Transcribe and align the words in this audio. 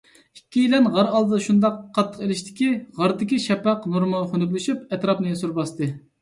ئىككىيلەن 0.37 0.85
غار 0.93 1.09
ئالدىدا 1.11 1.39
شۇنداق 1.47 1.75
قاتتىق 1.97 2.23
ئېلىشتىكى، 2.27 2.71
غاردىكى 3.03 3.39
شەپەق 3.45 3.87
نۇرىمۇ 3.97 4.23
خۇنۈكلىشىپ، 4.33 4.83
ئەتراپنى 4.99 5.37
سۈر 5.45 5.55
باستى. 5.61 5.93